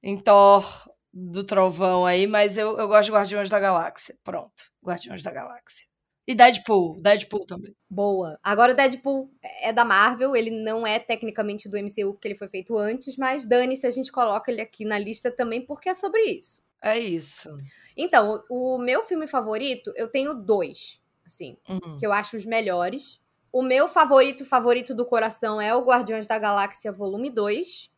[0.00, 0.64] em Thor
[1.12, 4.16] do Trovão aí, mas eu, eu gosto de Guardiões da Galáxia.
[4.22, 5.91] Pronto, Guardiões da Galáxia.
[6.26, 7.74] E Deadpool, Deadpool também.
[7.90, 8.38] Boa.
[8.42, 12.48] Agora o Deadpool é da Marvel, ele não é tecnicamente do MCU porque ele foi
[12.48, 16.20] feito antes, mas dane-se, a gente coloca ele aqui na lista também porque é sobre
[16.22, 16.62] isso.
[16.80, 17.56] É isso.
[17.96, 21.96] Então, o meu filme favorito, eu tenho dois, assim, Uhum.
[21.98, 23.20] que eu acho os melhores.
[23.52, 27.90] O meu favorito, favorito do coração é o Guardiões da Galáxia Volume 2.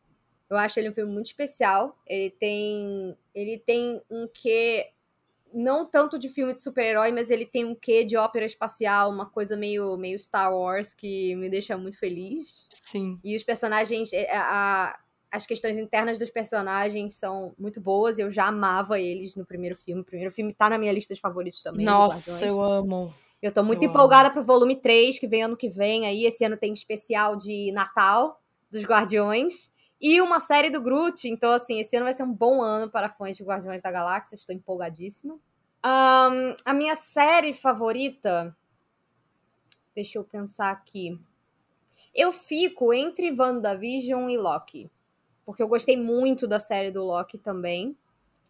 [0.49, 1.97] Eu acho ele um filme muito especial.
[2.05, 4.91] Ele tem ele tem um quê
[5.55, 9.25] não tanto de filme de super-herói, mas ele tem um quê de ópera espacial, uma
[9.25, 12.67] coisa meio meio Star Wars que me deixa muito feliz.
[12.71, 13.19] Sim.
[13.23, 14.97] E os personagens, é, a-
[15.31, 18.17] as questões internas dos personagens são muito boas.
[18.19, 20.01] Eu já amava eles no primeiro filme.
[20.01, 21.85] O primeiro filme tá na minha lista de favoritos também.
[21.85, 23.13] Nossa, eu amo.
[23.41, 23.97] Eu tô muito eu amo.
[23.97, 26.05] empolgada pro volume 3, que vem ano que vem.
[26.05, 28.39] Aí esse ano tem especial de Natal
[28.71, 29.71] dos Guardiões.
[29.99, 31.27] E uma série do Groot.
[31.27, 34.35] Então, assim, esse ano vai ser um bom ano para fãs de Guardiões da Galáxia.
[34.35, 35.39] Estou empolgadíssima.
[35.81, 38.55] Ahn, a minha série favorita.
[39.93, 41.19] Deixa eu pensar aqui.
[42.13, 44.89] Eu fico entre WandaVision e Loki.
[45.45, 47.95] Porque eu gostei muito da série do Loki também.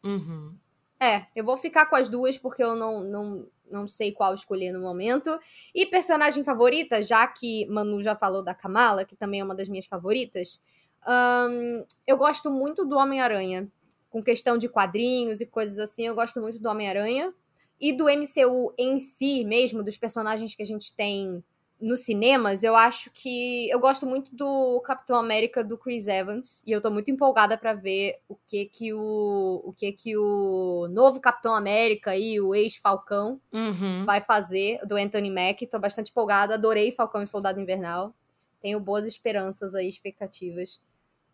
[0.03, 0.55] Uhum.
[0.99, 4.71] É, eu vou ficar com as duas porque eu não, não, não sei qual escolher
[4.71, 5.37] no momento.
[5.73, 9.67] E personagem favorita, já que Manu já falou da Kamala, que também é uma das
[9.67, 10.61] minhas favoritas,
[11.05, 13.67] ahn, eu gosto muito do Homem-Aranha.
[14.09, 17.33] Com questão de quadrinhos e coisas assim, eu gosto muito do Homem-Aranha.
[17.79, 21.43] E do MCU em si mesmo, dos personagens que a gente tem
[21.81, 26.71] nos cinemas, eu acho que eu gosto muito do Capitão América do Chris Evans e
[26.71, 31.19] eu tô muito empolgada pra ver o que que o o que que o novo
[31.19, 34.05] Capitão América e o ex-Falcão Uhum.
[34.05, 35.67] vai fazer do Anthony Mack.
[35.67, 38.15] Tô bastante empolgada, adorei Falcão e Soldado Invernal.
[38.61, 40.79] Tenho boas esperanças aí, expectativas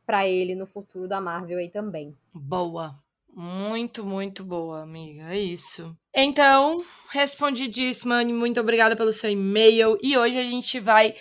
[0.06, 2.16] pra ele no futuro da Marvel aí também.
[2.34, 2.96] Boa.
[3.34, 5.34] Muito, muito boa, amiga.
[5.34, 5.96] É isso.
[6.14, 8.24] Então, respondidíssima.
[8.26, 9.98] Muito obrigada pelo seu e-mail.
[10.02, 11.16] E hoje a gente vai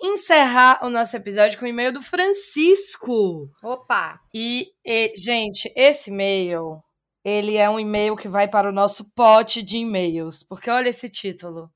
[0.00, 3.50] encerrar o nosso episódio com o e-mail do Francisco.
[3.62, 4.20] Opa!
[4.32, 6.78] E, e, gente, esse e-mail,
[7.24, 10.44] ele é um e-mail que vai para o nosso pote de e-mails.
[10.44, 11.68] Porque olha esse título.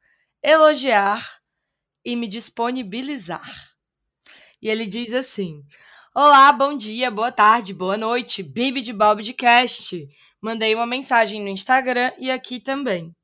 [0.43, 1.41] Elogiar
[2.05, 3.71] e me disponibilizar.
[4.63, 5.63] E ele diz assim:
[6.13, 10.09] Olá, bom dia, boa tarde, boa noite, Bibi de Bob de Cast.
[10.43, 13.15] Mandei uma mensagem no Instagram e aqui também.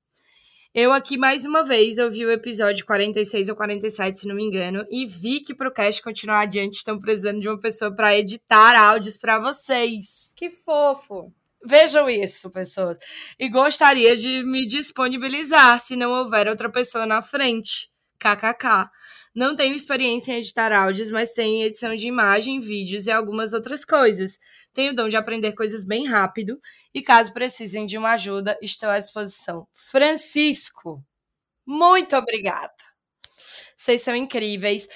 [0.72, 4.86] Eu aqui mais uma vez ouvi o episódio 46 ou 47, se não me engano,
[4.88, 9.16] e vi que pro cast continuar adiante estão precisando de uma pessoa para editar áudios
[9.16, 10.32] para vocês.
[10.36, 11.32] Que fofo!
[11.64, 12.98] Vejam isso, pessoas.
[13.36, 17.90] E gostaria de me disponibilizar se não houver outra pessoa na frente.
[18.20, 18.88] KKK.
[19.36, 23.84] Não tenho experiência em editar áudios, mas tenho edição de imagem, vídeos e algumas outras
[23.84, 24.38] coisas.
[24.72, 26.58] Tenho o dom de aprender coisas bem rápido
[26.94, 29.68] e caso precisem de uma ajuda, estou à disposição.
[29.74, 31.04] Francisco,
[31.66, 32.72] muito obrigada.
[33.76, 34.88] Vocês são incríveis.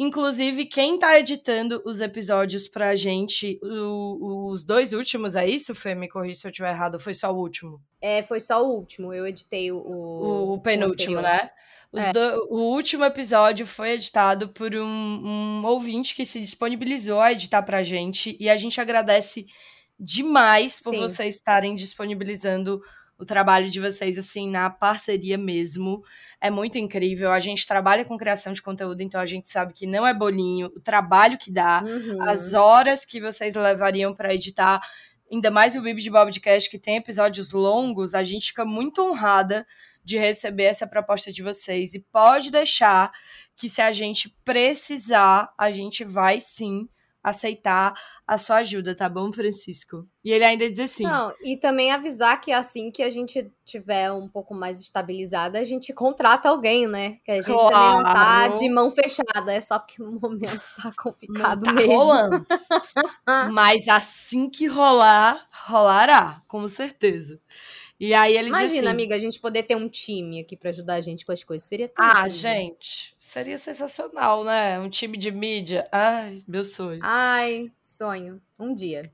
[0.00, 5.92] Inclusive, quem tá editando os episódios pra gente, o- os dois últimos, é isso, Fê?
[5.96, 7.82] Me corrija se eu estiver errado, foi só o último?
[8.00, 9.12] É, foi só o último.
[9.12, 9.78] Eu editei o.
[9.78, 11.42] O, o penúltimo, anterior.
[11.44, 11.50] né?
[11.94, 12.12] É.
[12.12, 17.62] do- o último episódio foi editado por um, um ouvinte que se disponibilizou a editar
[17.62, 19.46] pra gente, e a gente agradece
[19.98, 21.00] demais por Sim.
[21.00, 22.80] vocês estarem disponibilizando
[23.18, 26.04] o trabalho de vocês, assim, na parceria mesmo.
[26.40, 27.32] É muito incrível.
[27.32, 30.68] A gente trabalha com criação de conteúdo, então a gente sabe que não é bolinho.
[30.76, 32.22] O trabalho que dá, Uhum.
[32.22, 34.80] as horas que vocês levariam pra editar,
[35.30, 39.66] ainda mais o Bibi de Bobcast, que tem episódios longos, a gente fica muito honrada
[40.04, 41.94] de receber essa proposta de vocês.
[41.94, 43.12] E pode deixar
[43.56, 46.88] que se a gente precisar, a gente vai sim
[47.22, 47.94] aceitar
[48.26, 50.06] a sua ajuda, tá bom, Francisco?
[50.24, 54.10] E ele ainda diz assim: Não, e também avisar que assim que a gente tiver
[54.12, 57.18] um pouco mais estabilizada, a gente contrata alguém, né?
[57.24, 58.52] Que a gente também não tá Claro.
[58.54, 61.92] de mão fechada, é só porque no momento tá não complicado tá mesmo.
[61.92, 62.46] rolando.
[63.52, 67.40] Mas assim que rolar, rolará, com certeza.
[68.00, 70.70] E aí ele diz Imagina, assim, amiga, a gente poder ter um time aqui pra
[70.70, 71.66] ajudar a gente com as coisas.
[71.66, 72.30] Seria tão Ah, incrível.
[72.30, 74.78] gente, seria sensacional, né?
[74.78, 75.84] Um time de mídia.
[75.90, 77.00] Ai, meu sonho.
[77.02, 78.40] Ai, sonho.
[78.58, 79.10] Um dia.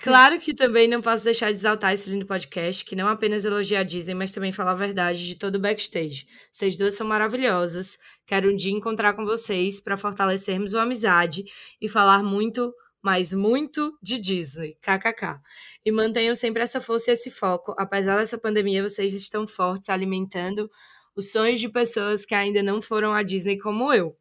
[0.00, 3.80] Claro que também não posso deixar de exaltar esse lindo podcast, que não apenas elogia
[3.80, 6.26] a Disney, mas também fala a verdade de todo o backstage.
[6.50, 7.98] Vocês duas são maravilhosas.
[8.24, 11.44] Quero um dia encontrar com vocês para fortalecermos a amizade
[11.80, 14.78] e falar muito, mas muito de Disney.
[14.80, 15.40] KKK.
[15.84, 17.74] E mantenham sempre essa força e esse foco.
[17.76, 20.70] Apesar dessa pandemia, vocês estão fortes, alimentando
[21.16, 24.16] os sonhos de pessoas que ainda não foram à Disney como eu.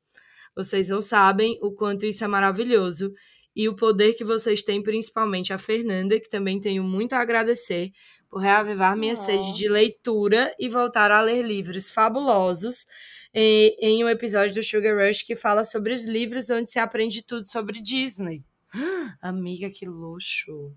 [0.55, 3.13] Vocês não sabem o quanto isso é maravilhoso
[3.55, 7.91] e o poder que vocês têm, principalmente a Fernanda, que também tenho muito a agradecer
[8.29, 9.17] por reavivar minha oh.
[9.17, 12.85] sede de leitura e voltar a ler livros fabulosos
[13.33, 17.21] em, em um episódio do Sugar Rush que fala sobre os livros onde se aprende
[17.21, 18.43] tudo sobre Disney.
[19.21, 20.73] Amiga, que luxo!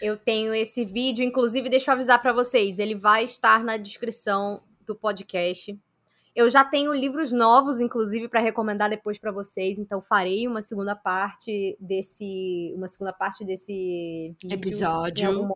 [0.00, 4.62] Eu tenho esse vídeo, inclusive, deixa eu avisar para vocês, ele vai estar na descrição
[4.84, 5.78] do podcast.
[6.34, 10.94] Eu já tenho livros novos, inclusive, para recomendar depois para vocês, então farei uma segunda
[10.94, 15.48] parte desse, uma segunda parte desse vídeo episódio.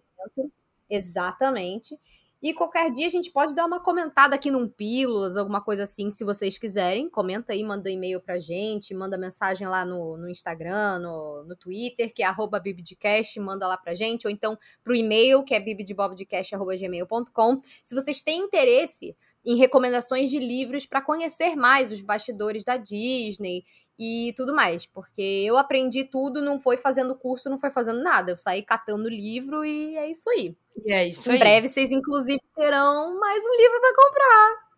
[0.89, 1.99] Exatamente.
[2.43, 6.11] E qualquer dia a gente pode dar uma comentada aqui num Pílulas, alguma coisa assim,
[6.11, 7.11] se vocês quiserem.
[7.11, 12.15] Comenta aí, manda e-mail pra gente, manda mensagem lá no, no Instagram, no, no Twitter,
[12.15, 17.61] que é arroba bibdcast, manda lá pra gente, ou então pro e-mail, que é bibdebobdcast.gmail.com.
[17.85, 23.65] Se vocês têm interesse em recomendações de livros para conhecer mais os bastidores da Disney
[24.03, 28.33] e tudo mais, porque eu aprendi tudo, não foi fazendo curso, não foi fazendo nada,
[28.33, 30.57] eu saí catando livro e é isso aí.
[30.87, 31.37] E é isso em aí.
[31.37, 34.71] Em breve vocês inclusive terão mais um livro para comprar.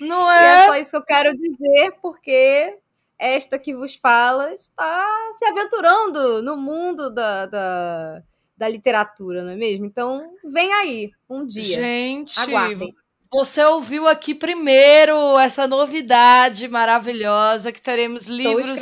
[0.00, 0.42] Não é?
[0.42, 2.78] E é só isso que eu quero dizer, porque
[3.18, 5.06] esta que vos fala está
[5.38, 8.22] se aventurando no mundo da, da,
[8.56, 9.84] da literatura, não é mesmo?
[9.84, 11.76] Então, vem aí, um dia.
[11.76, 12.94] Gente, Aguardem.
[13.32, 18.76] Você ouviu aqui primeiro essa novidade maravilhosa que teremos livros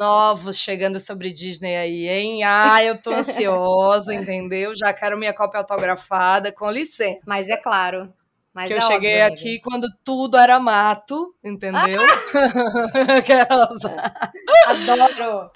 [0.00, 2.42] novos chegando sobre Disney aí, hein?
[2.42, 4.72] Ah, eu tô ansiosa, entendeu?
[4.74, 7.20] Já quero minha cópia autografada, com licença.
[7.24, 8.12] Mas é claro.
[8.52, 11.80] Mas que é eu cheguei óbvio, aqui quando tudo era mato, entendeu?
[14.66, 15.50] Adoro!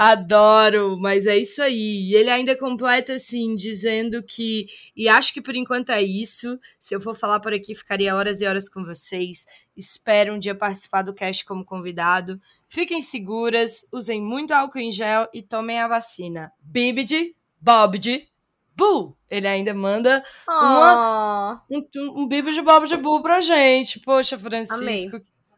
[0.00, 2.08] Adoro, mas é isso aí.
[2.08, 4.66] E ele ainda completa assim, dizendo que.
[4.94, 6.56] E acho que por enquanto é isso.
[6.78, 9.44] Se eu for falar por aqui, ficaria horas e horas com vocês.
[9.76, 12.40] Espero um dia participar do cast como convidado.
[12.68, 16.52] Fiquem seguras, usem muito álcool em gel e tomem a vacina.
[16.60, 18.28] Bibidi, Bobidi,
[18.76, 19.16] Bu!
[19.28, 23.98] Ele ainda manda uma, um, um Bibidi, Bobidi, Bu pra gente.
[23.98, 24.80] Poxa, Francisco.
[24.80, 25.10] Amei.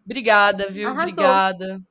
[0.03, 0.89] Obrigada, viu?
[0.89, 1.13] Arrasou.
[1.13, 1.90] Obrigada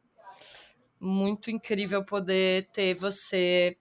[1.00, 3.78] muito incrível poder ter você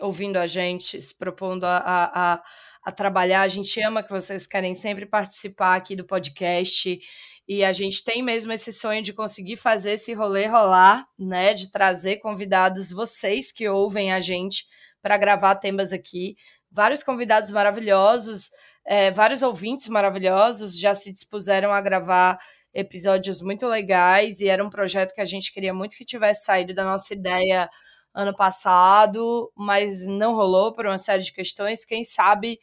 [0.00, 2.42] ouvindo a gente, se propondo a, a,
[2.84, 3.42] a, trabalhar.
[3.42, 6.98] A gente ama que vocês querem sempre participar aqui do podcast.
[7.46, 11.54] E a gente tem mesmo esse sonho de conseguir fazer esse rolê rolar, né?
[11.54, 14.66] De trazer convidados, vocês que ouvem a gente,
[15.02, 16.36] para gravar temas aqui.
[16.70, 18.50] Vários convidados maravilhosos,
[18.84, 22.38] é, vários ouvintes maravilhosos já se dispuseram a gravar
[22.72, 26.74] episódios muito legais e era um projeto que a gente queria muito que tivesse saído
[26.74, 27.68] da nossa ideia
[28.14, 31.84] ano passado, mas não rolou por uma série de questões.
[31.84, 32.58] Quem sabe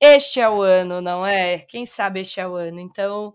[0.00, 1.58] este é o ano, não é?
[1.58, 2.80] Quem sabe este é o ano.
[2.80, 3.34] Então,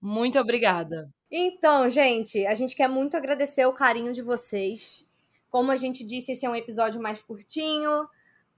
[0.00, 1.06] muito obrigada.
[1.30, 5.04] Então, gente, a gente quer muito agradecer o carinho de vocês.
[5.50, 8.06] Como a gente disse, esse é um episódio mais curtinho.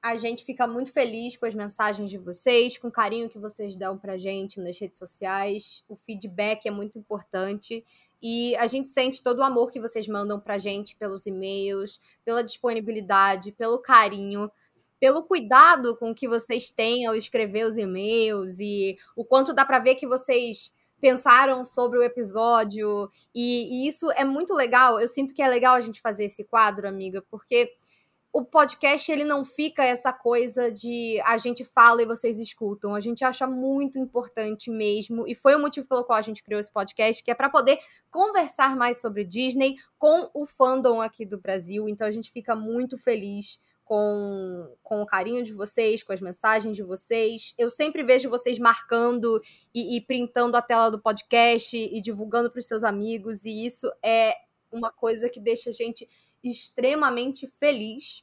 [0.02, 3.76] A gente fica muito feliz com as mensagens de vocês, com o carinho que vocês
[3.76, 5.84] dão pra gente nas redes sociais.
[5.88, 7.84] O feedback é muito importante.
[8.22, 12.42] E a gente sente todo o amor que vocês mandam pra gente pelos e-mails, pela
[12.42, 14.50] disponibilidade, pelo carinho,
[15.00, 19.78] pelo cuidado com que vocês têm ao escrever os e-mails e o quanto dá pra
[19.78, 23.08] ver que vocês pensaram sobre o episódio.
[23.34, 25.00] E, e isso é muito legal.
[25.00, 27.72] Eu sinto que é legal a gente fazer esse quadro, amiga, porque
[28.32, 32.94] o podcast ele não fica essa coisa de a gente fala e vocês escutam.
[32.94, 36.60] A gente acha muito importante mesmo e foi o motivo pelo qual a gente criou
[36.60, 37.78] esse podcast, que é para poder
[38.10, 41.88] conversar mais sobre Disney com o fandom aqui do Brasil.
[41.88, 46.76] Então a gente fica muito feliz com, com o carinho de vocês, com as mensagens
[46.76, 47.54] de vocês.
[47.56, 49.40] Eu sempre vejo vocês marcando
[49.74, 53.90] e, e printando a tela do podcast e divulgando para os seus amigos, e isso
[54.02, 54.34] é
[54.70, 56.06] uma coisa que deixa a gente
[56.42, 58.22] extremamente feliz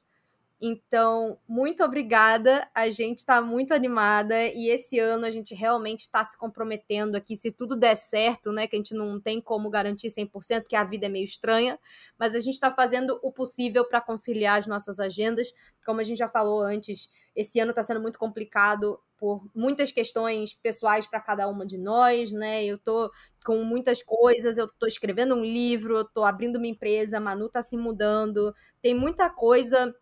[0.60, 2.68] então, muito obrigada.
[2.74, 7.36] A gente está muito animada e esse ano a gente realmente está se comprometendo aqui,
[7.36, 8.66] se tudo der certo, né?
[8.66, 11.78] Que a gente não tem como garantir 100%, porque a vida é meio estranha,
[12.18, 15.52] mas a gente está fazendo o possível para conciliar as nossas agendas.
[15.86, 20.54] Como a gente já falou antes, esse ano está sendo muito complicado por muitas questões
[20.54, 22.64] pessoais para cada uma de nós, né?
[22.64, 23.12] Eu tô
[23.46, 27.50] com muitas coisas, eu tô escrevendo um livro, eu tô abrindo uma empresa, a Manu
[27.50, 29.94] tá se mudando, tem muita coisa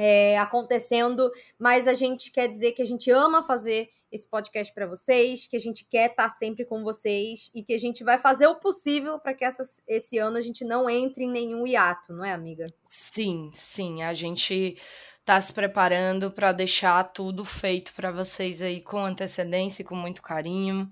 [0.00, 1.28] é, acontecendo,
[1.58, 5.56] mas a gente quer dizer que a gente ama fazer esse podcast para vocês, que
[5.56, 8.54] a gente quer estar tá sempre com vocês e que a gente vai fazer o
[8.54, 12.32] possível para que essas, esse ano a gente não entre em nenhum hiato, não é,
[12.32, 12.66] amiga?
[12.84, 14.78] Sim, sim, a gente
[15.24, 20.22] tá se preparando para deixar tudo feito para vocês aí com antecedência e com muito
[20.22, 20.88] carinho.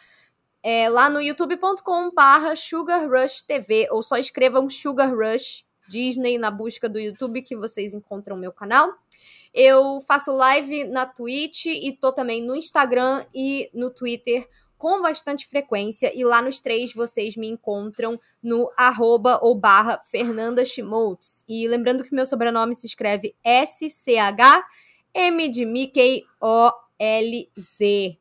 [0.61, 6.49] É, lá no youtube.com barra Sugar Rush TV, ou só escrevam Sugar Rush Disney na
[6.49, 8.93] busca do YouTube que vocês encontram meu canal.
[9.53, 14.47] Eu faço live na Twitch e tô também no Instagram e no Twitter
[14.83, 20.65] com bastante frequência e lá nos três vocês me encontram no arroba ou barra Fernanda
[20.65, 21.45] Schmoltz.
[21.47, 24.67] E lembrando que meu sobrenome se escreve S-C-H-M
[25.47, 28.17] de Mickey O-L-Z.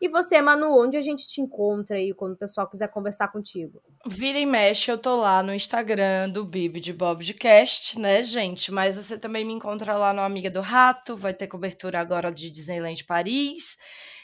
[0.00, 3.82] E você, Manu, onde a gente te encontra aí quando o pessoal quiser conversar contigo?
[4.06, 8.72] Vira e mexe, eu tô lá no Instagram do Bibi de Bobcast, né, gente?
[8.72, 12.50] Mas você também me encontra lá no Amiga do Rato, vai ter cobertura agora de
[12.50, 13.76] Disneyland Paris.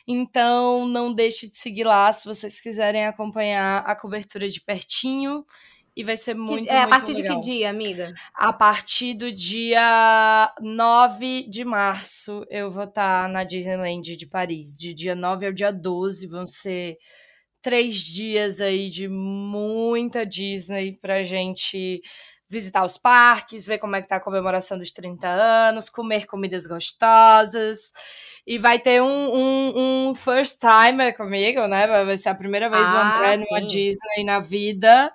[0.07, 5.45] Então, não deixe de seguir lá se vocês quiserem acompanhar a cobertura de pertinho.
[5.97, 7.37] E vai ser muito, É, muito a partir legal.
[7.39, 8.13] de que dia, amiga?
[8.35, 14.77] A partir do dia 9 de março, eu vou estar na Disneyland de Paris.
[14.77, 16.99] De dia 9 ao dia 12 vão ser
[17.63, 22.03] três dias aí de muita Disney pra gente
[22.49, 26.67] visitar os parques, ver como é que tá a comemoração dos 30 anos, comer comidas
[26.67, 27.93] gostosas.
[28.47, 31.87] E vai ter um, um, um first timer comigo, né?
[32.05, 33.67] Vai ser a primeira vez o Ah, André numa sim.
[33.67, 35.13] Disney na vida.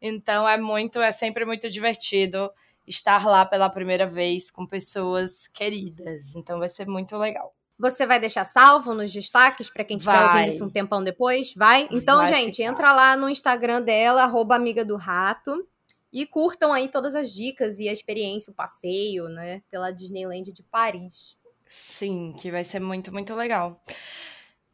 [0.00, 2.50] Então é muito, é sempre muito divertido
[2.86, 6.34] estar lá pela primeira vez com pessoas queridas.
[6.34, 7.54] Então vai ser muito legal.
[7.78, 10.26] Você vai deixar salvo nos destaques para quem estiver Vai.
[10.40, 11.54] ouvindo isso um tempão depois?
[11.54, 11.88] Vai?
[11.90, 12.68] Então, Vai gente, ficar.
[12.68, 15.66] entra lá no Instagram dela, arroba amiga do rato,
[16.12, 20.62] e curtam aí todas as dicas e a experiência, o passeio, né, pela Disneyland de
[20.62, 21.36] Paris.
[21.64, 23.80] Sim, que vai ser muito, muito legal.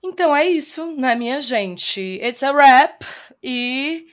[0.03, 2.01] Então é isso, né, minha gente?
[2.01, 3.05] It's a wrap.
[3.43, 4.07] E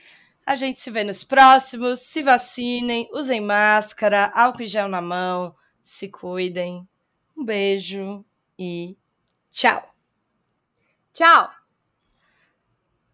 [0.44, 2.00] a gente se vê nos próximos.
[2.00, 6.86] Se vacinem, usem máscara, álcool em gel na mão, se cuidem.
[7.36, 8.24] Um beijo
[8.58, 8.96] e
[9.50, 9.94] tchau!
[11.12, 11.50] Tchau!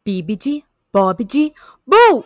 [0.04, 1.54] Bibidi, Bobidi,
[1.86, 2.24] Boo!